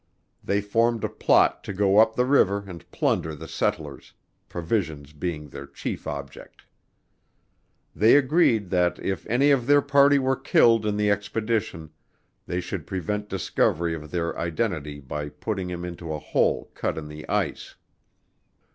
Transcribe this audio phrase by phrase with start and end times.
[0.43, 4.13] They formed a plot to go up the river and plunder the settlers
[4.49, 6.63] provisions being their chief object.
[7.95, 11.91] They agreed that if any of their party were killed in the expedition
[12.47, 17.07] they should prevent discovery of their identity by putting him into a hole cut in
[17.07, 17.75] the ice.